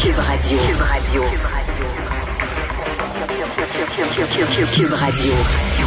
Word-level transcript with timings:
Cube 0.00 0.14
Radio. 0.16 0.58
Cube 0.58 0.80
Radio. 0.80 1.22
Cube 4.72 4.92
Radio. 4.92 5.32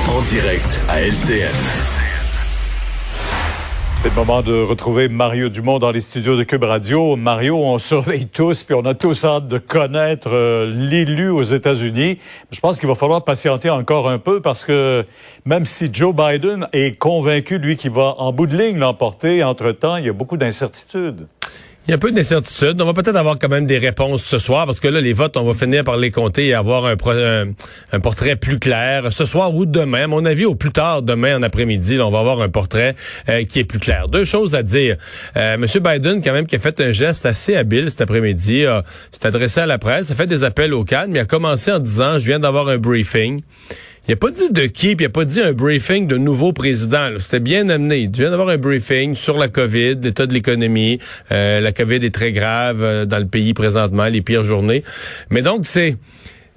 En 0.10 0.22
direct 0.24 0.82
à 0.90 1.00
LCN. 1.00 1.56
C'est 3.96 4.10
le 4.10 4.16
moment 4.16 4.42
de 4.42 4.52
retrouver 4.52 5.08
Mario 5.08 5.48
Dumont 5.48 5.80
dans 5.80 5.92
les 5.92 6.02
studios 6.02 6.36
de 6.36 6.44
Cube 6.44 6.66
Radio. 6.66 7.16
Mario, 7.16 7.56
on 7.56 7.78
surveille 7.78 8.28
tous, 8.28 8.64
puis 8.64 8.76
on 8.76 8.84
a 8.86 8.96
tous 8.96 9.24
hâte 9.24 9.48
de 9.48 9.60
connaître 9.60 10.30
euh, 10.34 10.68
l'élu 10.68 11.30
aux 11.30 11.44
États-Unis. 11.44 12.18
Je 12.52 12.60
pense 12.60 12.82
qu'il 12.82 12.90
va 12.90 12.96
falloir 12.96 13.24
patienter 13.24 13.70
encore 13.70 14.10
un 14.10 14.20
peu 14.20 14.42
parce 14.42 14.66
que 14.66 15.06
même 15.46 15.64
si 15.64 15.90
Joe 15.94 16.14
Biden 16.14 16.68
est 16.74 16.98
convaincu, 16.98 17.60
lui, 17.60 17.78
qu'il 17.78 17.92
va 17.92 18.16
en 18.18 18.34
bout 18.34 18.48
de 18.48 18.58
ligne 18.58 18.78
l'emporter, 18.78 19.42
entre-temps, 19.42 19.96
il 19.96 20.06
y 20.06 20.10
a 20.10 20.14
beaucoup 20.14 20.36
d'incertitudes. 20.36 21.28
Il 21.88 21.92
y 21.92 21.94
a 21.94 21.96
un 21.96 22.00
peu 22.00 22.12
d'incertitude. 22.12 22.80
On 22.80 22.86
va 22.86 22.94
peut-être 22.94 23.16
avoir 23.16 23.40
quand 23.40 23.50
même 23.50 23.66
des 23.66 23.80
réponses 23.80 24.24
ce 24.24 24.38
soir 24.38 24.68
parce 24.68 24.80
que 24.80 24.88
là, 24.88 25.02
les 25.02 25.14
votes, 25.14 25.36
on 25.36 25.44
va 25.44 25.56
finir 25.56 25.84
par 25.84 25.98
les 25.98 26.12
compter 26.12 26.46
et 26.46 26.54
avoir 26.54 26.86
un, 26.86 26.96
un, 27.92 28.00
portrait 28.00 28.36
plus 28.36 28.60
clair 28.60 29.12
ce 29.12 29.26
soir 29.26 29.56
ou 29.56 29.66
demain. 29.66 30.04
À 30.04 30.08
mon 30.08 30.24
avis, 30.26 30.46
au 30.46 30.54
plus 30.54 30.72
tard, 30.72 31.02
demain 31.02 31.38
en 31.38 31.42
après-midi, 31.42 32.00
on 32.00 32.12
va 32.12 32.20
avoir 32.20 32.40
un 32.42 32.50
portrait 32.50 32.94
euh, 33.30 33.46
qui 33.46 33.58
est 33.58 33.64
plus 33.64 33.80
clair. 33.80 34.10
Deux 34.10 34.26
choses 34.26 34.54
à 34.54 34.62
dire. 34.62 34.96
Euh, 35.36 35.58
Monsieur 35.58 35.80
Biden, 35.80 36.22
quand 36.22 36.34
même, 36.34 36.46
qui 36.46 36.56
a 36.56 36.60
fait 36.60 36.80
un 36.82 36.92
geste 36.92 37.26
assez 37.26 37.56
habile 37.56 37.90
cet 37.90 38.02
après-midi, 38.02 38.64
s'est 39.12 39.26
adressé 39.26 39.62
à 39.62 39.66
la 39.66 39.80
presse, 39.80 40.12
a 40.12 40.16
fait 40.16 40.28
des 40.28 40.44
appels 40.44 40.76
au 40.76 40.84
calme, 40.84 41.14
mais 41.14 41.20
a 41.20 41.26
commencé 41.26 41.72
en 41.72 41.80
disant, 41.80 42.20
je 42.20 42.26
viens 42.26 42.40
d'avoir 42.40 42.68
un 42.68 42.78
briefing. 42.78 43.42
Il 44.08 44.14
a 44.14 44.18
pas 44.18 44.32
dit 44.32 44.52
de 44.52 44.64
qui, 44.64 44.96
puis 44.96 45.06
il 45.06 45.08
a 45.08 45.10
pas 45.10 45.26
dit 45.26 45.42
un 45.42 45.54
briefing 45.54 46.08
de 46.08 46.18
nouveau 46.18 46.54
président. 46.54 47.10
C'était 47.20 47.40
bien 47.40 47.70
amené. 47.70 48.00
Il 48.00 48.12
vient 48.12 48.32
d'avoir 48.32 48.50
un 48.50 48.58
briefing 48.58 49.14
sur 49.14 49.38
la 49.38 49.48
COVID, 49.48 49.98
l'état 50.02 50.26
de 50.26 50.34
l'économie. 50.34 50.98
Euh, 51.32 51.60
la 51.60 51.72
COVID 51.72 52.04
est 52.04 52.14
très 52.14 52.32
grave 52.32 52.82
euh, 52.82 53.06
dans 53.06 53.20
le 53.20 53.28
pays 53.28 53.54
présentement, 53.54 54.06
les 54.06 54.22
pires 54.22 54.44
journées. 54.44 54.84
Mais 55.30 55.42
donc, 55.42 55.68
c'est... 55.68 55.98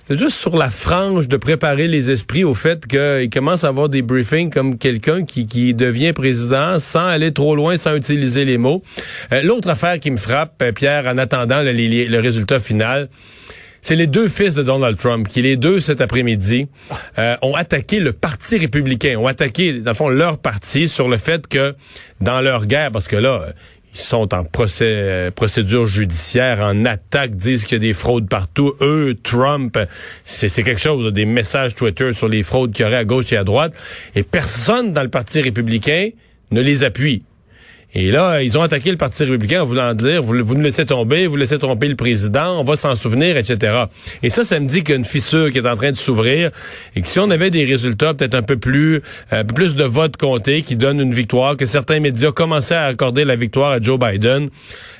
C'est 0.07 0.19
juste 0.19 0.37
sur 0.37 0.55
la 0.55 0.69
frange 0.69 1.29
de 1.29 1.39
préparer 1.39 1.89
les 1.89 2.11
esprits 2.11 2.45
au 2.45 2.53
fait 2.53 2.87
qu'il 2.87 3.31
commence 3.33 3.65
à 3.65 3.69
avoir 3.69 3.89
des 3.89 4.03
briefings 4.03 4.51
comme 4.51 4.77
quelqu'un 4.77 5.25
qui, 5.25 5.47
qui 5.47 5.73
devient 5.73 6.13
président 6.13 6.79
sans 6.79 7.07
aller 7.07 7.33
trop 7.33 7.57
loin, 7.57 7.79
sans 7.79 7.97
utiliser 7.97 8.45
les 8.45 8.59
mots. 8.59 8.83
Euh, 9.33 9.43
l'autre 9.43 9.71
affaire 9.71 9.99
qui 9.99 10.11
me 10.11 10.19
frappe, 10.19 10.63
Pierre, 10.75 11.07
en 11.07 11.17
attendant 11.17 11.63
le 11.63 12.19
résultat 12.19 12.61
final, 12.61 13.09
c'est 13.85 13.97
les 13.97 14.07
deux 14.07 14.31
fils 14.31 14.55
de 14.55 14.63
Donald 14.63 14.97
Trump 14.97 15.29
qui, 15.29 15.43
les 15.43 15.59
deux 15.59 15.79
cet 15.79 16.01
après-midi, 16.01 16.69
euh, 17.19 17.37
ont 17.43 17.55
attaqué 17.55 18.01
le 18.01 18.15
Parti 18.15 18.57
républicain, 18.57 19.19
ont 19.19 19.27
attaqué, 19.27 19.75
dans 19.75 19.91
le 19.91 19.95
fond, 19.95 20.09
leur 20.09 20.39
parti 20.39 20.89
sur 20.89 21.07
le 21.07 21.19
fait 21.19 21.47
que 21.47 21.75
dans 22.23 22.41
leur 22.41 22.65
guerre, 22.65 22.91
parce 22.93 23.09
que 23.09 23.17
là, 23.17 23.43
ils 23.93 24.01
sont 24.01 24.35
en 24.35 24.47
euh, 24.81 25.31
procédure 25.31 25.87
judiciaire, 25.87 26.61
en 26.61 26.87
attaque, 26.87 27.37
disent 27.37 27.67
qu'il 27.67 27.75
y 27.75 27.77
a 27.77 27.87
des 27.87 27.93
fraudes 27.93 28.27
partout. 28.27 28.73
Eux, 28.81 29.19
Trump, 29.23 29.79
c'est 30.25 30.49
quelque 30.63 30.81
chose, 30.81 31.13
des 31.13 31.27
messages 31.27 31.75
Twitter 31.75 32.15
sur 32.15 32.29
les 32.29 32.43
fraudes 32.43 32.73
qu'il 32.73 32.87
y 32.87 32.89
aurait 32.89 32.97
à 32.97 33.05
gauche 33.05 33.35
et 33.35 33.37
à 33.37 33.45
droite. 33.45 33.75
Et 34.15 34.23
personne 34.23 34.95
dans 34.95 35.03
le 35.03 35.11
Parti 35.11 35.43
républicain 35.43 36.09
ne 36.53 36.63
les 36.63 36.85
appuie. 36.85 37.23
Et 37.97 38.11
là, 38.11 38.43
ils 38.43 38.59
ont 38.59 38.63
attaqué 38.63 38.91
le 38.91 38.97
Parti 38.97 39.23
républicain 39.23 39.63
en 39.63 39.67
voulant 39.67 39.95
dire, 39.95 40.21
vous, 40.21 40.35
vous 40.45 40.55
nous 40.57 40.63
laissez 40.63 40.85
tomber, 40.85 41.29
vous 41.29 41.37
laissez 41.37 41.59
tromper 41.59 41.87
le 41.87 41.95
président, 41.95 42.59
on 42.59 42.65
va 42.65 42.75
s'en 42.75 42.97
souvenir, 42.97 43.37
etc. 43.37 43.85
Et 44.25 44.31
ça, 44.31 44.45
ça 44.45 44.59
me 44.59 44.67
dit 44.67 44.83
qu'il 44.83 44.91
y 44.91 44.93
a 44.95 44.97
une 44.97 45.05
fissure 45.05 45.53
qui 45.53 45.59
est 45.59 45.69
en 45.69 45.77
train 45.77 45.93
de 45.93 45.97
s'ouvrir 45.97 46.51
et 46.97 47.03
que 47.03 47.07
si 47.07 47.21
on 47.21 47.31
avait 47.31 47.51
des 47.51 47.65
résultats 47.65 48.13
peut-être 48.13 48.35
un 48.35 48.43
peu 48.43 48.57
plus, 48.57 49.01
un 49.31 49.45
peu 49.45 49.55
plus 49.55 49.77
de 49.77 49.85
votes 49.85 50.17
comptés 50.17 50.63
qui 50.63 50.75
donnent 50.75 51.01
une 51.01 51.15
victoire, 51.15 51.57
que 51.57 51.67
certains 51.67 52.01
médias 52.01 52.33
commençaient 52.33 52.75
à 52.75 52.87
accorder 52.87 53.25
la 53.25 53.37
victoire 53.37 53.71
à 53.71 53.81
Joe 53.81 53.99
Biden, 53.99 54.51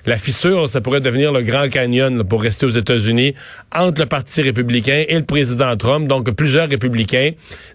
la 0.07 0.17
fissure, 0.17 0.69
ça 0.69 0.81
pourrait 0.81 1.01
devenir 1.01 1.33
le 1.33 1.43
Grand 1.43 1.69
Canyon 1.69 2.23
pour 2.25 2.43
rester 2.43 2.67
aux 2.67 2.71
États-Unis 2.71 3.35
entre 3.75 4.03
le 4.03 4.07
Parti 4.07 4.43
républicain 4.43 5.05
et 5.09 5.17
le 5.17 5.25
président 5.25 5.77
Trump, 5.77 6.07
donc 6.07 6.31
plusieurs 6.33 6.69
républicains. 6.69 7.31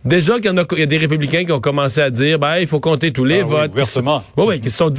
Déjà 0.05 0.35
qu'il 0.35 0.45
y, 0.45 0.49
en 0.49 0.57
a, 0.57 0.63
il 0.71 0.79
y 0.79 0.83
a 0.83 0.85
des 0.85 0.97
républicains 0.97 1.43
qui 1.43 1.51
ont 1.51 1.59
commencé 1.59 1.99
à 2.01 2.09
dire, 2.09 2.39
ben, 2.39 2.58
il 2.59 2.67
faut 2.67 2.79
compter 2.79 3.11
tous 3.11 3.25
les 3.25 3.41
ah 3.41 3.45
votes. 3.45 3.71
Oui, 3.75 3.83
oui, 4.37 4.45
oui, 4.47 4.61
qui 4.61 4.69
se 4.69 4.77
sont 4.77 4.89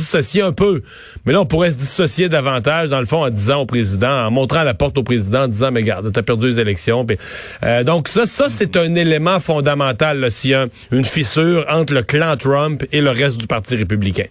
un 0.40 0.52
peu. 0.52 0.82
Mais 1.24 1.32
là, 1.32 1.40
on 1.40 1.46
pourrait 1.46 1.70
se 1.70 1.76
dissocier 1.76 2.28
davantage, 2.28 2.88
dans 2.88 3.00
le 3.00 3.06
fond, 3.06 3.24
en 3.24 3.30
disant 3.30 3.60
au 3.62 3.66
président, 3.66 4.26
en 4.26 4.30
montrant 4.30 4.62
la 4.62 4.74
porte 4.74 4.98
au 4.98 5.02
président, 5.02 5.44
en 5.44 5.48
disant, 5.48 5.70
mais 5.70 5.82
garde, 5.82 6.10
t'as 6.12 6.22
perdu 6.22 6.48
les 6.48 6.60
élections. 6.60 7.06
euh, 7.62 7.84
donc 7.84 8.08
ça, 8.08 8.26
ça 8.26 8.48
c'est 8.48 8.76
un 8.76 8.94
élément 8.94 9.40
fondamental, 9.40 10.30
s'il 10.30 10.68
une 10.90 11.04
fissure 11.04 11.64
entre 11.70 11.94
le 11.94 12.02
clan 12.02 12.36
Trump 12.36 12.84
et 12.92 13.00
le 13.00 13.10
reste 13.10 13.36
du 13.38 13.46
Parti 13.46 13.76
républicain. 13.76 14.26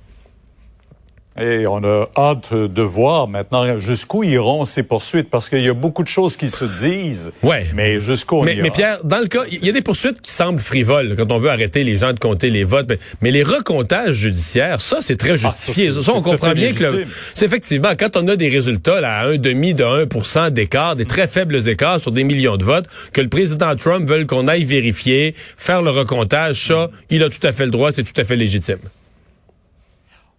Et 1.42 1.68
on 1.68 1.84
a 1.84 2.10
hâte 2.18 2.54
de 2.54 2.82
voir 2.82 3.28
maintenant 3.28 3.80
jusqu'où 3.80 4.24
iront 4.24 4.66
ces 4.66 4.84
poursuites, 4.84 5.30
parce 5.30 5.50
qu'il 5.50 5.62
y 5.62 5.70
a 5.70 5.74
beaucoup 5.74 6.04
de 6.04 6.08
choses 6.08 6.38
qui 6.38 6.50
se 6.50 6.66
disent. 6.66 7.32
Ouais. 7.44 7.66
Mais 7.74 8.00
jusqu'où 8.00 8.42
mais, 8.42 8.56
mais 8.62 8.72
Pierre, 8.72 9.00
dans 9.04 9.20
le 9.20 9.28
cas, 9.28 9.44
il 9.52 9.66
y 9.66 9.70
a 9.70 9.72
des 9.72 9.82
poursuites 9.82 10.22
qui 10.22 10.32
semblent 10.32 10.60
frivoles 10.60 11.16
quand 11.16 11.32
on 11.32 11.40
veut 11.40 11.50
arrêter 11.50 11.84
les 11.84 11.98
gens 11.98 12.14
de 12.14 12.20
compter 12.20 12.50
les 12.50 12.64
votes. 12.64 12.92
Mais, 13.22 13.32
les 13.32 13.44
recomptages 13.44 14.16
judiciaires, 14.16 14.82
ça, 14.82 14.98
c'est 15.02 15.18
très 15.18 15.46
ah, 15.46 15.54
justifié. 15.56 15.92
ça, 15.92 16.14
on 16.14 16.22
comprend 16.22 16.54
bien 16.54 16.74
que 16.74 17.06
c'est 17.34 17.46
effectivement 17.46 17.92
quand 17.98 18.18
on 18.18 18.28
a 18.28 18.36
des 18.36 18.50
résultats 18.50 19.02
là, 19.02 19.20
à 19.20 19.26
un 19.28 19.38
demi 19.38 19.74
de 19.74 19.84
1% 19.84 20.50
d'écart, 20.52 20.96
des 20.96 21.06
très 21.06 21.28
faibles 21.28 21.68
écarts 21.68 22.00
sur 22.00 22.12
des 22.12 22.24
millions 22.24 22.58
de 22.58 22.64
votes, 22.64 22.86
que 23.14 23.22
le 23.22 23.30
président 23.30 23.76
Trump 23.76 24.08
veut 24.08 24.26
qu'on 24.26 24.48
aille 24.48 24.66
vérifier, 24.66 25.36
faire 25.58 25.82
le 25.82 25.92
recomptage, 25.92 26.56
ça, 26.56 26.90
il 27.10 27.24
a 27.24 27.30
tout 27.30 27.46
à 27.46 27.54
fait 27.54 27.66
le 27.66 27.72
droit, 27.72 27.92
c'est 27.92 28.04
tout 28.04 28.20
à 28.20 28.26
fait 28.26 28.36
légitime. 28.36 28.80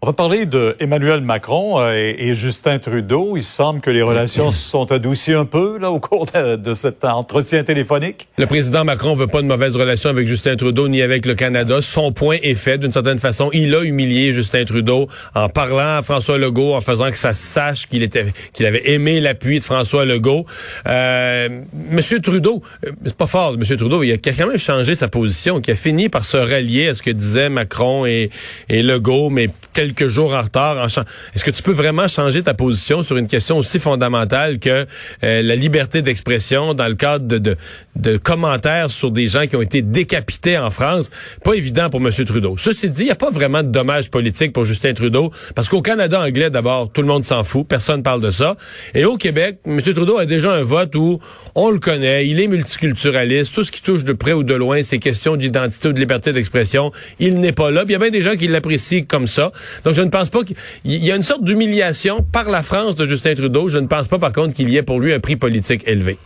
On 0.02 0.06
va 0.06 0.14
parler 0.14 0.46
de 0.46 0.76
Emmanuel 0.80 1.20
Macron 1.20 1.78
euh, 1.78 1.92
et, 1.92 2.32
Justin 2.32 2.78
Trudeau. 2.78 3.36
Il 3.36 3.44
semble 3.44 3.82
que 3.82 3.90
les 3.90 4.00
relations 4.00 4.50
se 4.50 4.70
sont 4.70 4.90
adoucies 4.92 5.34
un 5.34 5.44
peu 5.44 5.76
là 5.76 5.90
au 5.90 6.00
cours 6.00 6.24
de, 6.24 6.72
cet 6.72 7.04
entretien 7.04 7.64
téléphonique. 7.64 8.26
Le 8.38 8.46
président 8.46 8.82
Macron 8.82 9.14
veut 9.14 9.26
pas 9.26 9.42
de 9.42 9.46
mauvaise 9.46 9.76
relation 9.76 10.08
avec 10.08 10.26
Justin 10.26 10.56
Trudeau 10.56 10.88
ni 10.88 11.02
avec 11.02 11.26
le 11.26 11.34
Canada. 11.34 11.82
Son 11.82 12.12
point 12.12 12.38
est 12.42 12.54
fait 12.54 12.78
d'une 12.78 12.94
certaine 12.94 13.18
façon. 13.18 13.50
Il 13.52 13.74
a 13.74 13.82
humilié 13.82 14.32
Justin 14.32 14.64
Trudeau 14.64 15.06
en 15.34 15.50
parlant 15.50 15.98
à 15.98 16.02
François 16.02 16.38
Legault, 16.38 16.72
en 16.72 16.80
faisant 16.80 17.10
que 17.10 17.18
ça 17.18 17.34
sache 17.34 17.86
qu'il 17.86 18.02
était 18.02 18.24
qu'il 18.54 18.64
avait 18.64 18.92
aimé 18.92 19.20
l'appui 19.20 19.58
de 19.58 19.64
François 19.64 20.06
Legault. 20.06 20.46
Euh, 20.88 21.60
Monsieur 21.74 22.22
Trudeau, 22.22 22.62
euh, 22.86 22.92
c'est 23.04 23.16
pas 23.18 23.26
fort, 23.26 23.58
Monsieur 23.58 23.76
Trudeau, 23.76 24.02
il 24.02 24.12
a 24.12 24.16
quand 24.16 24.46
même 24.46 24.56
changé 24.56 24.94
sa 24.94 25.08
position, 25.08 25.60
qui 25.60 25.72
a 25.72 25.76
fini 25.76 26.08
par 26.08 26.24
se 26.24 26.38
rallier 26.38 26.88
à 26.88 26.94
ce 26.94 27.02
que 27.02 27.10
disaient 27.10 27.50
Macron 27.50 28.06
et, 28.06 28.30
et 28.70 28.82
Legault, 28.82 29.28
mais 29.28 29.50
quelques 29.92 30.10
jours 30.10 30.32
en 30.32 30.42
retard. 30.42 30.86
Est-ce 31.34 31.44
que 31.44 31.50
tu 31.50 31.62
peux 31.62 31.72
vraiment 31.72 32.08
changer 32.08 32.42
ta 32.42 32.54
position 32.54 33.02
sur 33.02 33.16
une 33.16 33.28
question 33.28 33.58
aussi 33.58 33.78
fondamentale 33.78 34.58
que 34.58 34.86
euh, 35.24 35.42
la 35.42 35.56
liberté 35.56 36.02
d'expression 36.02 36.74
dans 36.74 36.88
le 36.88 36.94
cadre 36.94 37.26
de, 37.26 38.16
commentaires 38.18 38.90
sur 38.90 39.10
des 39.10 39.26
gens 39.26 39.46
qui 39.46 39.56
ont 39.56 39.62
été 39.62 39.82
décapités 39.82 40.58
en 40.58 40.70
France? 40.70 41.10
Pas 41.44 41.54
évident 41.54 41.90
pour 41.90 42.00
M. 42.00 42.10
Trudeau. 42.24 42.56
Ceci 42.58 42.90
dit, 42.90 43.02
il 43.02 43.06
n'y 43.06 43.10
a 43.10 43.16
pas 43.16 43.30
vraiment 43.30 43.62
de 43.62 43.68
dommages 43.68 44.10
politiques 44.10 44.52
pour 44.52 44.64
Justin 44.64 44.94
Trudeau, 44.94 45.30
parce 45.54 45.68
qu'au 45.68 45.82
Canada 45.82 46.20
anglais, 46.20 46.50
d'abord, 46.50 46.90
tout 46.92 47.02
le 47.02 47.08
monde 47.08 47.24
s'en 47.24 47.44
fout, 47.44 47.66
personne 47.66 48.02
parle 48.02 48.20
de 48.20 48.30
ça. 48.30 48.56
Et 48.94 49.04
au 49.04 49.16
Québec, 49.16 49.58
M. 49.66 49.80
Trudeau 49.82 50.18
a 50.18 50.26
déjà 50.26 50.52
un 50.52 50.62
vote 50.62 50.94
où 50.94 51.20
on 51.54 51.70
le 51.70 51.78
connaît, 51.78 52.28
il 52.28 52.40
est 52.40 52.48
multiculturaliste, 52.48 53.54
tout 53.54 53.64
ce 53.64 53.72
qui 53.72 53.82
touche 53.82 54.04
de 54.04 54.12
près 54.12 54.32
ou 54.32 54.44
de 54.44 54.54
loin 54.54 54.82
ces 54.82 54.98
questions 54.98 55.36
d'identité 55.36 55.88
ou 55.88 55.92
de 55.92 56.00
liberté 56.00 56.32
d'expression, 56.32 56.92
il 57.18 57.40
n'est 57.40 57.52
pas 57.52 57.70
là. 57.70 57.84
il 57.86 57.92
y 57.92 57.94
a 57.94 57.98
bien 57.98 58.10
des 58.10 58.20
gens 58.20 58.36
qui 58.36 58.46
l'apprécient 58.46 59.04
comme 59.04 59.26
ça. 59.26 59.50
Donc, 59.84 59.94
je 59.94 60.02
ne 60.02 60.10
pense 60.10 60.30
pas 60.30 60.40
qu'il 60.44 60.56
y 60.84 61.10
a 61.10 61.16
une 61.16 61.22
sorte 61.22 61.44
d'humiliation 61.44 62.24
par 62.32 62.50
la 62.50 62.62
France 62.62 62.96
de 62.96 63.06
Justin 63.06 63.34
Trudeau. 63.34 63.68
Je 63.68 63.78
ne 63.78 63.86
pense 63.86 64.08
pas, 64.08 64.18
par 64.18 64.32
contre, 64.32 64.54
qu'il 64.54 64.68
y 64.68 64.76
ait 64.76 64.82
pour 64.82 65.00
lui 65.00 65.12
un 65.12 65.20
prix 65.20 65.36
politique 65.36 65.82
élevé. 65.86 66.18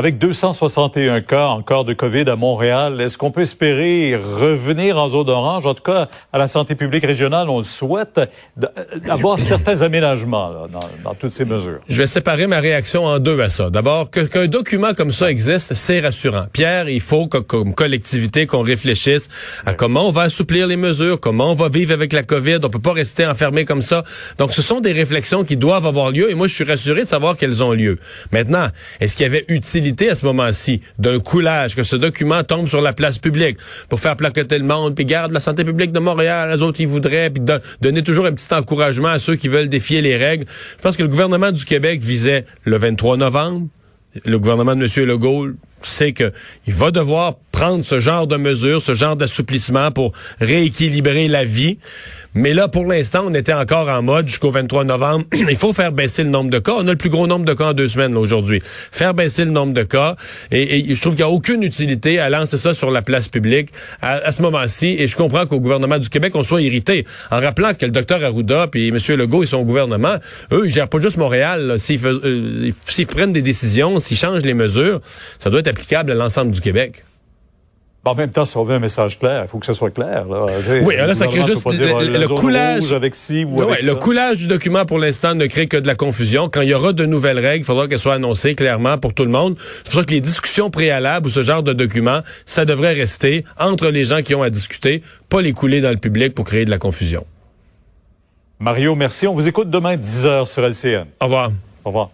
Avec 0.00 0.16
261 0.16 1.20
cas 1.20 1.48
encore 1.48 1.84
de 1.84 1.92
COVID 1.92 2.24
à 2.30 2.34
Montréal, 2.34 3.02
est-ce 3.02 3.18
qu'on 3.18 3.30
peut 3.30 3.42
espérer 3.42 4.16
revenir 4.16 4.96
en 4.96 5.10
zone 5.10 5.28
orange? 5.28 5.66
En 5.66 5.74
tout 5.74 5.82
cas, 5.82 6.06
à 6.32 6.38
la 6.38 6.48
santé 6.48 6.74
publique 6.74 7.04
régionale, 7.04 7.50
on 7.50 7.58
le 7.58 7.64
souhaite, 7.64 8.18
d'avoir 8.56 9.38
certains 9.38 9.82
aménagements 9.82 10.54
dans, 11.04 11.12
toutes 11.12 11.32
ces 11.32 11.44
mesures. 11.44 11.80
Je 11.86 11.98
vais 11.98 12.06
séparer 12.06 12.46
ma 12.46 12.60
réaction 12.60 13.04
en 13.04 13.18
deux 13.18 13.38
à 13.42 13.50
ça. 13.50 13.68
D'abord, 13.68 14.10
qu'un 14.10 14.46
document 14.46 14.94
comme 14.94 15.10
ça 15.10 15.30
existe, 15.30 15.74
c'est 15.74 16.00
rassurant. 16.00 16.46
Pierre, 16.50 16.88
il 16.88 17.02
faut 17.02 17.26
que, 17.26 17.36
comme 17.36 17.74
collectivité 17.74 18.46
qu'on 18.46 18.62
réfléchisse 18.62 19.28
à 19.66 19.74
comment 19.74 20.08
on 20.08 20.12
va 20.12 20.22
assouplir 20.22 20.66
les 20.66 20.78
mesures, 20.78 21.20
comment 21.20 21.50
on 21.50 21.54
va 21.54 21.68
vivre 21.68 21.92
avec 21.92 22.14
la 22.14 22.22
COVID. 22.22 22.60
On 22.62 22.70
peut 22.70 22.78
pas 22.78 22.94
rester 22.94 23.26
enfermé 23.26 23.66
comme 23.66 23.82
ça. 23.82 24.04
Donc, 24.38 24.54
ce 24.54 24.62
sont 24.62 24.80
des 24.80 24.92
réflexions 24.92 25.44
qui 25.44 25.58
doivent 25.58 25.84
avoir 25.84 26.10
lieu 26.10 26.30
et 26.30 26.34
moi, 26.34 26.46
je 26.46 26.54
suis 26.54 26.64
rassuré 26.64 27.02
de 27.04 27.08
savoir 27.08 27.36
qu'elles 27.36 27.62
ont 27.62 27.72
lieu. 27.72 27.98
Maintenant, 28.32 28.68
est-ce 29.00 29.14
qu'il 29.14 29.24
y 29.24 29.26
avait 29.26 29.44
à 30.08 30.14
ce 30.14 30.24
moment-ci 30.26 30.80
d'un 30.98 31.18
coulage, 31.18 31.74
que 31.74 31.82
ce 31.82 31.96
document 31.96 32.42
tombe 32.44 32.66
sur 32.66 32.80
la 32.80 32.92
place 32.92 33.18
publique 33.18 33.58
pour 33.88 34.00
faire 34.00 34.16
plaqueter 34.16 34.58
le 34.58 34.64
monde, 34.64 34.94
puis 34.94 35.04
garde 35.04 35.32
la 35.32 35.40
santé 35.40 35.64
publique 35.64 35.92
de 35.92 35.98
Montréal, 35.98 36.50
les 36.54 36.62
autres 36.62 36.80
ils 36.80 36.88
voudraient, 36.88 37.30
puis 37.30 37.42
donner 37.80 38.02
toujours 38.02 38.26
un 38.26 38.32
petit 38.32 38.52
encouragement 38.54 39.08
à 39.08 39.18
ceux 39.18 39.36
qui 39.36 39.48
veulent 39.48 39.68
défier 39.68 40.00
les 40.00 40.16
règles. 40.16 40.46
Je 40.76 40.82
pense 40.82 40.96
que 40.96 41.02
le 41.02 41.08
gouvernement 41.08 41.52
du 41.52 41.64
Québec 41.64 42.00
visait 42.02 42.44
le 42.64 42.78
23 42.78 43.16
novembre. 43.16 43.66
Le 44.24 44.38
gouvernement 44.38 44.74
de 44.74 44.84
M. 44.84 45.06
Legault 45.06 45.48
sait 45.82 46.12
qu'il 46.12 46.32
va 46.68 46.90
devoir 46.90 47.36
prendre 47.60 47.84
ce 47.84 48.00
genre 48.00 48.26
de 48.26 48.38
mesures, 48.38 48.80
ce 48.80 48.94
genre 48.94 49.16
d'assouplissement 49.16 49.90
pour 49.90 50.12
rééquilibrer 50.40 51.28
la 51.28 51.44
vie. 51.44 51.76
Mais 52.32 52.54
là, 52.54 52.68
pour 52.68 52.86
l'instant, 52.86 53.24
on 53.26 53.34
était 53.34 53.52
encore 53.52 53.90
en 53.90 54.00
mode 54.00 54.28
jusqu'au 54.28 54.50
23 54.50 54.84
novembre. 54.84 55.26
Il 55.34 55.56
faut 55.58 55.74
faire 55.74 55.92
baisser 55.92 56.24
le 56.24 56.30
nombre 56.30 56.48
de 56.48 56.58
cas. 56.58 56.72
On 56.78 56.88
a 56.88 56.92
le 56.92 56.96
plus 56.96 57.10
gros 57.10 57.26
nombre 57.26 57.44
de 57.44 57.52
cas 57.52 57.66
en 57.66 57.72
deux 57.74 57.88
semaines 57.88 58.16
aujourd'hui. 58.16 58.62
Faire 58.64 59.12
baisser 59.12 59.44
le 59.44 59.50
nombre 59.50 59.74
de 59.74 59.82
cas. 59.82 60.16
Et, 60.50 60.94
je 60.94 60.98
trouve 61.02 61.16
qu'il 61.16 61.24
n'y 61.26 61.30
a 61.30 61.34
aucune 61.34 61.62
utilité 61.62 62.18
à 62.18 62.30
lancer 62.30 62.56
ça 62.56 62.72
sur 62.72 62.90
la 62.90 63.02
place 63.02 63.28
publique 63.28 63.68
à, 64.00 64.32
ce 64.32 64.40
moment-ci. 64.40 64.96
Et 64.98 65.06
je 65.06 65.14
comprends 65.14 65.44
qu'au 65.44 65.60
gouvernement 65.60 65.98
du 65.98 66.08
Québec, 66.08 66.34
on 66.36 66.42
soit 66.42 66.62
irrité 66.62 67.04
en 67.30 67.40
rappelant 67.40 67.74
que 67.74 67.84
le 67.84 67.92
docteur 67.92 68.24
Arruda 68.24 68.68
puis 68.68 68.88
M. 68.88 68.96
Legault 69.18 69.42
et 69.42 69.46
son 69.46 69.64
gouvernement, 69.64 70.16
eux, 70.50 70.62
ils 70.64 70.70
gèrent 70.72 70.88
pas 70.88 71.02
juste 71.02 71.18
Montréal. 71.18 71.76
Euh, 71.76 72.70
s'ils 72.86 73.06
prennent 73.06 73.34
des 73.34 73.42
décisions, 73.42 73.98
s'ils 73.98 74.16
changent 74.16 74.44
les 74.44 74.54
mesures, 74.54 75.02
ça 75.38 75.50
doit 75.50 75.60
être 75.60 75.68
applicable 75.68 76.10
à 76.12 76.14
l'ensemble 76.14 76.52
du 76.52 76.62
Québec. 76.62 77.04
En 78.02 78.14
même 78.14 78.30
temps, 78.30 78.46
si 78.46 78.56
on 78.56 78.64
veut 78.64 78.74
un 78.74 78.78
message 78.78 79.18
clair, 79.18 79.42
il 79.44 79.48
faut 79.48 79.58
que 79.58 79.66
ce 79.66 79.74
soit 79.74 79.90
clair. 79.90 80.26
Là. 80.26 80.46
Oui, 80.82 80.96
là, 80.96 81.14
ça 81.14 81.26
crée 81.26 81.42
juste 81.42 81.62
le, 81.66 82.28
coulage. 82.28 82.92
Avec 82.94 83.14
ci 83.14 83.44
ou 83.44 83.60
avec 83.60 83.82
le 83.82 83.94
coulage 83.94 84.38
du 84.38 84.46
document 84.46 84.86
pour 84.86 84.98
l'instant 84.98 85.34
ne 85.34 85.44
crée 85.46 85.66
que 85.66 85.76
de 85.76 85.86
la 85.86 85.94
confusion. 85.94 86.48
Quand 86.48 86.62
il 86.62 86.70
y 86.70 86.74
aura 86.74 86.94
de 86.94 87.04
nouvelles 87.04 87.38
règles, 87.38 87.62
il 87.62 87.66
faudra 87.66 87.88
qu'elles 87.88 87.98
soient 87.98 88.14
annoncées 88.14 88.54
clairement 88.54 88.96
pour 88.96 89.12
tout 89.12 89.24
le 89.24 89.30
monde. 89.30 89.56
C'est 89.58 89.84
pour 89.84 90.00
ça 90.00 90.04
que 90.04 90.14
les 90.14 90.22
discussions 90.22 90.70
préalables 90.70 91.26
ou 91.26 91.30
ce 91.30 91.42
genre 91.42 91.62
de 91.62 91.74
documents, 91.74 92.22
ça 92.46 92.64
devrait 92.64 92.94
rester 92.94 93.44
entre 93.58 93.88
les 93.90 94.06
gens 94.06 94.22
qui 94.22 94.34
ont 94.34 94.42
à 94.42 94.48
discuter, 94.48 95.02
pas 95.28 95.42
les 95.42 95.52
couler 95.52 95.82
dans 95.82 95.90
le 95.90 95.98
public 95.98 96.34
pour 96.34 96.46
créer 96.46 96.64
de 96.64 96.70
la 96.70 96.78
confusion. 96.78 97.26
Mario, 98.60 98.94
merci. 98.94 99.26
On 99.26 99.34
vous 99.34 99.46
écoute 99.46 99.68
demain 99.68 99.96
10h 99.96 100.46
sur 100.46 100.64
LCN. 100.64 101.04
Au 101.20 101.24
revoir. 101.24 101.50
Au 101.84 101.88
revoir. 101.90 102.10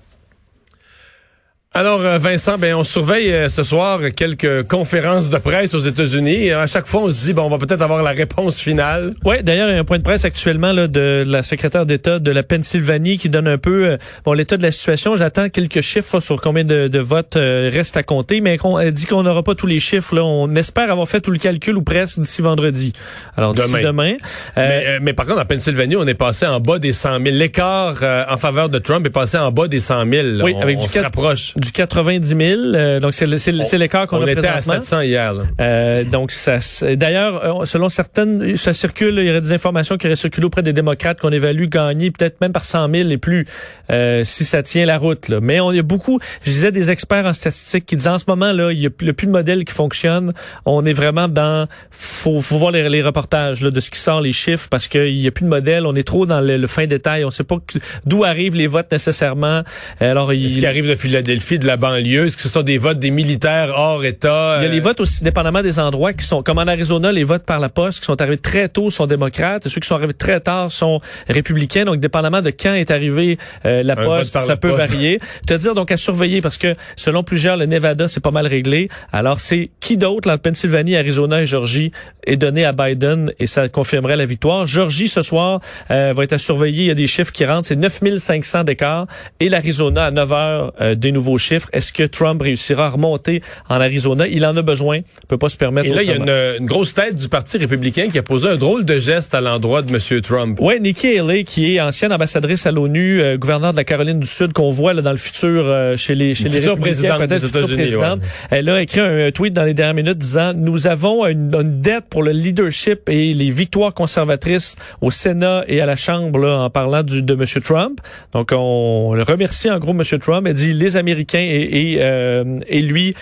Alors, 1.77 2.01
euh, 2.01 2.17
Vincent, 2.17 2.57
ben, 2.57 2.75
on 2.75 2.85
surveille 2.85 3.31
euh, 3.31 3.51
ce 3.51 3.63
soir 3.63 4.01
quelques 4.17 4.63
conférences 4.63 5.29
de 5.29 5.37
presse 5.37 5.75
aux 5.75 5.81
États-Unis. 5.81 6.51
À 6.51 6.67
chaque 6.67 6.87
fois, 6.87 7.03
on 7.03 7.11
se 7.11 7.27
dit, 7.27 7.35
bon, 7.35 7.43
on 7.43 7.51
va 7.51 7.59
peut-être 7.59 7.83
avoir 7.83 8.03
la 8.03 8.13
réponse 8.13 8.59
finale. 8.59 9.13
Oui, 9.27 9.43
d'ailleurs, 9.43 9.69
il 9.69 9.75
y 9.75 9.77
a 9.77 9.81
un 9.81 9.85
point 9.85 9.99
de 9.99 10.03
presse 10.03 10.25
actuellement 10.25 10.73
là, 10.73 10.89
de 10.89 11.23
la 11.27 11.43
secrétaire 11.43 11.85
d'État 11.85 12.19
de 12.19 12.31
la 12.31 12.43
Pennsylvanie 12.43 13.19
qui 13.19 13.29
donne 13.29 13.47
un 13.47 13.59
peu 13.59 13.89
euh, 13.89 13.97
bon 14.25 14.33
l'état 14.33 14.57
de 14.57 14.63
la 14.63 14.71
situation. 14.71 15.17
J'attends 15.17 15.51
quelques 15.51 15.83
chiffres 15.83 16.19
sur 16.19 16.41
combien 16.41 16.65
de, 16.65 16.89
de 16.89 16.99
votes 16.99 17.37
restent 17.37 17.99
à 17.99 18.03
compter, 18.03 18.41
mais 18.41 18.57
elle 18.81 18.93
dit 18.93 19.05
qu'on 19.05 19.25
n'aura 19.25 19.43
pas 19.43 19.55
tous 19.55 19.67
les 19.67 19.79
chiffres. 19.79 20.15
Là. 20.15 20.25
On 20.25 20.55
espère 20.55 20.91
avoir 20.91 21.07
fait 21.07 21.21
tout 21.21 21.31
le 21.31 21.39
calcul 21.39 21.77
ou 21.77 21.83
presque 21.83 22.21
d'ici 22.21 22.41
vendredi. 22.41 22.95
Alors, 23.37 23.55
d'ici 23.55 23.83
demain. 23.83 24.17
Mais, 24.57 24.99
mais, 25.03 25.13
par 25.13 25.27
contre, 25.27 25.43
en 25.43 25.45
Pennsylvanie, 25.45 25.97
on 25.97 26.07
est 26.07 26.15
passé 26.15 26.47
en 26.47 26.59
bas 26.59 26.79
des 26.79 26.95
100 26.95 27.23
000. 27.23 27.37
L'écart 27.37 28.03
en 28.31 28.37
faveur 28.39 28.71
de 28.71 28.79
Trump 28.79 29.07
est 29.07 29.11
passé 29.11 29.37
en 29.37 29.53
bas 29.53 29.69
des 29.69 29.81
100 29.81 30.11
000. 30.11 30.27
Oui, 30.43 30.57
avec 30.59 30.79
du 30.79 30.89
se 30.89 31.01
rapproche 31.01 31.53
du 31.66 31.66
90 31.73 32.29
000. 32.29 32.41
Euh, 32.75 33.01
donc, 33.01 33.15
c'est 33.15 33.79
l'écart 33.79 34.07
qu'on 34.07 34.19
a 34.19 34.25
On 34.25 34.27
était 34.27 34.47
à 34.47 34.61
700 34.61 35.01
hier. 35.03 35.35
Euh, 35.61 36.05
donc, 36.05 36.33
ça, 36.33 36.59
d'ailleurs, 36.95 37.63
euh, 37.63 37.65
selon 37.65 37.89
certaines, 37.89 38.57
ça 38.57 38.75
circule, 38.75 39.19
il 39.19 39.27
y 39.27 39.31
aurait 39.31 39.41
des 39.41 39.53
informations 39.53 39.97
qui 39.97 40.07
auraient 40.07 40.17
circulé 40.17 40.47
auprès 40.47 40.63
des 40.63 40.73
démocrates 40.73 41.21
qu'on 41.21 41.33
évalue 41.33 41.67
gagner 41.67 42.11
peut-être 42.11 42.41
même 42.41 42.53
par 42.53 42.65
100 42.65 42.91
000 42.91 43.09
et 43.11 43.19
plus 43.19 43.47
euh, 43.91 44.23
si 44.25 44.45
ça 44.45 44.63
tient 44.63 44.87
la 44.87 44.99
route. 44.99 45.29
Là. 45.29 45.41
Mais 45.41 45.61
on 45.61 45.73
y 45.73 45.79
a 45.79 45.83
beaucoup, 45.83 46.19
je 46.43 46.51
disais, 46.51 46.73
des 46.73 46.91
experts 46.91 47.27
en 47.27 47.35
statistique 47.35 47.87
qui 47.87 47.97
disent 47.97 48.09
en 48.09 48.19
ce 48.19 48.25
moment, 48.29 48.53
là, 48.53 48.73
il 48.73 48.79
n'y 48.79 48.87
a, 48.87 48.91
plus 48.91 49.27
de 49.27 49.33
modèle 49.33 49.65
qui 49.65 49.73
fonctionne. 49.73 50.33
On 50.65 50.85
est 50.85 50.93
vraiment 50.93 51.29
dans... 51.29 51.67
faut, 51.91 52.41
faut 52.41 52.59
voir 52.59 52.73
les, 52.73 53.03
reportages 53.03 53.61
là, 53.63 53.71
de 53.71 53.81
ce 53.81 53.91
qui 53.91 53.99
sort, 53.99 54.21
les 54.21 54.33
chiffres, 54.33 54.69
parce 54.71 54.89
qu'il 54.89 55.15
n'y 55.15 55.27
a 55.27 55.31
plus 55.31 55.45
de 55.45 55.51
modèle. 55.51 55.87
On 55.87 55.95
est 55.95 56.07
trop 56.07 56.27
dans 56.27 56.41
le, 56.41 56.67
fin 56.67 56.87
détail. 56.87 57.25
On 57.25 57.29
ne 57.29 57.33
sait 57.33 57.45
pas 57.45 57.57
d'où 58.05 58.25
arrivent 58.25 58.57
les 58.57 58.67
votes 58.67 58.91
nécessairement. 58.91 59.63
Alors, 60.01 60.33
il... 60.33 60.51
Ce 60.51 60.59
qui 60.59 60.67
arrive 60.67 60.89
de 60.89 60.97
Philadelphie, 60.97 61.56
de 61.59 61.67
la 61.67 61.77
banlieue 61.77 62.27
est-ce 62.27 62.37
que 62.37 62.43
ce 62.43 62.49
sont 62.49 62.63
des 62.63 62.79
votes 62.79 62.99
des 62.99 63.11
militaires 63.11 63.73
hors 63.75 64.05
État? 64.05 64.59
Il 64.61 64.65
y 64.65 64.69
a 64.69 64.73
les 64.73 64.81
euh, 64.81 64.83
votes 64.83 65.01
aussi, 65.01 65.23
dépendamment 65.23 65.63
des 65.63 65.79
endroits, 65.79 66.13
qui 66.13 66.25
sont, 66.25 66.43
comme 66.43 66.59
en 66.59 66.67
Arizona, 66.67 67.13
les 67.13 67.25
votes 67.25 67.45
par 67.45 67.61
la 67.61 67.69
poste, 67.69 68.01
qui 68.01 68.07
sont 68.07 68.21
arrivés 68.21 68.37
très 68.37 68.69
tôt, 68.69 68.91
sont 68.91 69.07
démocrates. 69.07 69.67
Et 69.67 69.69
ceux 69.69 69.81
qui 69.81 69.89
sont 69.89 69.95
arrivés 69.95 70.15
très 70.15 70.41
tard 70.41 70.73
sont 70.73 71.01
républicains. 71.29 71.85
Donc, 71.85 72.01
dépendamment 72.01 72.43
de 72.43 72.51
quand 72.51 72.75
est 72.75 72.91
arrivé 72.91 73.39
euh, 73.65 73.83
la 73.83 73.97
poste, 73.97 74.39
ça 74.39 74.57
peut 74.57 74.71
varier. 74.71 75.21
Je 75.43 75.55
te 75.55 75.61
dire, 75.61 75.75
donc, 75.75 75.91
à 75.93 75.97
surveiller, 75.97 76.41
parce 76.41 76.59
que 76.59 76.75
selon 76.97 77.23
plusieurs, 77.23 77.57
le 77.57 77.67
Nevada, 77.67 78.09
c'est 78.09 78.23
pas 78.23 78.31
mal 78.31 78.47
réglé. 78.47 78.89
Alors, 79.13 79.41
c'est 79.41 79.71
qui 79.81 79.97
d'autre, 79.97 80.29
la 80.29 80.39
Pennsylvanie, 80.39 80.97
Arizona 80.97 81.43
et 81.43 81.47
Georgie, 81.47 81.93
est 82.25 82.37
donné 82.37 82.65
à 82.65 82.73
Biden 82.73 83.33
et 83.39 83.47
ça 83.47 83.69
confirmerait 83.69 84.17
la 84.17 84.27
victoire. 84.27 84.67
Georgie, 84.67 85.09
ce 85.09 85.23
soir, 85.23 85.61
euh, 85.91 86.13
va 86.15 86.25
être 86.25 86.33
à 86.33 86.39
surveiller. 86.39 86.85
Il 86.85 86.89
y 86.89 86.91
a 86.91 86.95
des 86.95 87.07
chiffres 87.07 87.33
qui 87.33 87.45
rentrent. 87.45 87.67
C'est 87.67 87.77
9500 87.77 88.65
d'écart. 88.65 89.07
Et 89.39 89.49
l'Arizona, 89.49 90.07
à 90.07 90.11
9 90.11 90.33
heures, 90.33 90.73
des 90.97 91.13
nouveaux 91.13 91.36
chiffres. 91.39 91.69
Est-ce 91.73 91.93
que 91.93 92.05
Trump 92.05 92.43
réussira 92.43 92.87
à 92.87 92.91
remonter 92.91 93.43
en 93.69 93.81
Arizona? 93.81 94.27
Il 94.27 94.45
en 94.45 94.57
a 94.57 94.63
besoin. 94.63 94.99
Il 94.99 95.27
peut 95.29 95.39
pas 95.39 95.49
se 95.49 95.57
permettre. 95.57 95.89
Et 95.89 95.95
là, 95.95 96.03
il 96.03 96.09
y 96.09 96.13
a 96.13 96.57
une, 96.57 96.67
grosse 96.67 96.95
tête 96.95 97.17
du 97.17 97.29
Parti 97.29 97.59
républicain 97.59 98.09
qui 98.11 98.19
a 98.19 98.23
posé 98.23 98.49
un 98.49 98.57
drôle 98.57 98.85
de 98.85 98.99
geste 98.99 99.35
à 99.35 99.41
l'endroit 99.41 99.83
de 99.83 99.93
M. 99.93 100.21
Trump. 100.23 100.59
Oui, 100.61 100.81
Nikki 100.81 101.19
Haley, 101.19 101.45
qui 101.45 101.75
est 101.75 101.81
ancienne 101.81 102.13
ambassadrice 102.13 102.67
à 102.67 102.73
l'ONU, 102.73 103.21
euh, 103.21 103.37
gouverneur 103.37 103.73
de 103.73 103.77
la 103.77 103.85
Caroline 103.85 104.21
du 104.21 104.27
Sud, 104.27 104.53
qu'on 104.53 104.71
voit 104.71 104.95
là, 104.95 105.03
dans 105.03 105.11
le 105.11 105.17
futur 105.17 105.65
euh, 105.67 105.97
chez 105.97 106.15
les 106.15 106.35
chez 106.35 106.49
les 106.49 106.61
républicains, 106.61 107.19
peut-être 107.19 107.47
future 107.47 107.69
présidente. 107.69 108.21
Elle 108.51 108.69
a 108.69 108.83
écrit 108.83 109.01
un, 109.01 109.31
tweet 109.31 109.53
dans 109.53 109.65
les 109.65 109.75
dernières 109.75 109.95
minutes 109.95 110.19
disant 110.19 110.53
nous 110.55 110.87
avons 110.87 111.27
une, 111.27 111.51
dette 111.51 112.07
pour 112.09 112.23
le 112.23 112.33
leadership 112.33 113.09
et 113.09 113.35
les 113.35 113.51
victoires 113.51 113.95
conservatrices 113.95 114.77
au 115.01 115.11
Sénat 115.11 115.65
et 115.69 115.81
à 115.81 115.87
la 115.87 115.97
Chambre 115.97 116.39
là, 116.39 116.61
en 116.61 116.71
parlant 116.71 117.03
du, 117.03 117.23
de 117.23 117.35
M. 117.35 117.45
Trump. 117.63 118.01
Donc 118.33 118.51
on 118.53 119.09
remercie 119.09 119.71
en 119.71 119.79
gros 119.79 119.93
M. 119.93 120.03
Trump. 120.19 120.47
Elle 120.47 120.55
dit 120.55 120.73
les 120.73 120.97
Américains 120.97 121.26
et, 121.35 121.93
et 121.93 121.97
euh, 122.01 122.61
et 122.69 122.83
lui 122.83 123.15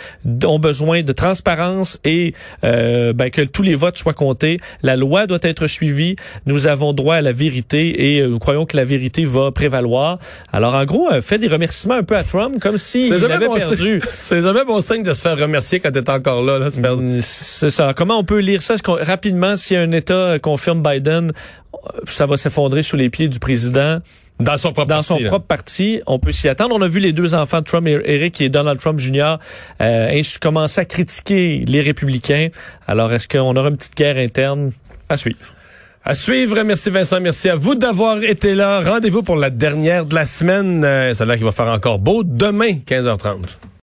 ont 0.44 0.58
besoin 0.58 1.02
de 1.02 1.12
transparence 1.12 1.98
et 2.04 2.34
euh, 2.64 3.12
ben, 3.12 3.30
que 3.30 3.42
tous 3.42 3.62
les 3.62 3.74
votes 3.74 3.98
soient 3.98 4.14
comptés. 4.14 4.58
La 4.82 4.96
loi 4.96 5.26
doit 5.26 5.38
être 5.42 5.66
suivie. 5.66 6.16
Nous 6.46 6.66
avons 6.66 6.92
droit 6.92 7.16
à 7.16 7.20
la 7.20 7.32
vérité 7.32 8.14
et 8.14 8.20
euh, 8.20 8.28
nous 8.28 8.38
croyons 8.38 8.66
que 8.66 8.76
la 8.76 8.84
vérité 8.84 9.24
va 9.24 9.50
prévaloir. 9.50 10.18
Alors 10.52 10.74
en 10.74 10.84
gros, 10.84 11.08
fait 11.20 11.38
des 11.38 11.48
remerciements 11.48 11.94
un 11.94 12.02
peu 12.02 12.16
à 12.16 12.24
Trump 12.24 12.60
comme 12.60 12.78
s'il 12.78 13.12
avait 13.12 13.46
perdu. 13.46 14.00
C'est 14.10 14.42
jamais 14.42 14.64
bon 14.64 14.80
signe 14.80 15.02
de 15.02 15.14
se 15.14 15.20
faire 15.20 15.38
remercier 15.38 15.80
quand 15.80 15.90
t'es 15.90 16.08
encore 16.10 16.42
là. 16.42 16.58
là 16.58 16.68
mm, 16.68 17.20
c'est 17.20 17.70
ça. 17.70 17.94
Comment 17.94 18.18
on 18.18 18.24
peut 18.24 18.38
lire 18.38 18.62
ça? 18.62 18.74
Rapidement 18.86 19.56
si 19.56 19.76
un 19.76 19.92
État 19.92 20.38
confirme 20.38 20.82
Biden, 20.82 21.32
ça 22.06 22.26
va 22.26 22.36
s'effondrer 22.36 22.82
sous 22.82 22.96
les 22.96 23.10
pieds 23.10 23.28
du 23.28 23.38
président? 23.38 24.00
Dans 24.40 24.56
son 24.56 24.72
propre 24.72 24.88
dans 24.88 24.96
parti. 24.96 25.12
Dans 25.12 25.18
son 25.18 25.24
propre 25.26 25.46
parti, 25.46 26.00
on 26.06 26.18
peut 26.18 26.32
s'y 26.32 26.48
attendre. 26.48 26.74
On 26.74 26.82
a 26.82 26.88
vu 26.88 26.98
les 27.00 27.12
deux 27.12 27.34
enfants 27.34 27.60
de 27.60 27.64
Trump, 27.64 27.86
Eric 27.86 28.40
et 28.40 28.48
Donald 28.48 28.80
Trump 28.80 28.98
Jr., 28.98 29.36
euh, 29.80 30.22
commencer 30.40 30.80
à 30.80 30.84
critiquer 30.84 31.64
les 31.66 31.80
républicains. 31.80 32.48
Alors, 32.86 33.12
est-ce 33.12 33.28
qu'on 33.28 33.54
aura 33.54 33.68
une 33.68 33.76
petite 33.76 33.96
guerre 33.96 34.16
interne 34.16 34.72
à 35.08 35.16
suivre? 35.16 35.38
À 36.04 36.14
suivre. 36.14 36.62
Merci 36.64 36.90
Vincent. 36.90 37.20
Merci 37.20 37.48
à 37.48 37.56
vous 37.56 37.76
d'avoir 37.76 38.22
été 38.22 38.54
là. 38.54 38.80
Rendez-vous 38.80 39.22
pour 39.22 39.36
la 39.36 39.50
dernière 39.50 40.04
de 40.04 40.14
la 40.14 40.26
semaine. 40.26 40.84
Euh, 40.84 41.14
a 41.18 41.24
l'air 41.24 41.36
qu'il 41.36 41.44
va 41.44 41.52
faire 41.52 41.68
encore 41.68 41.98
beau. 41.98 42.22
Demain, 42.24 42.72
15h30. 42.86 43.56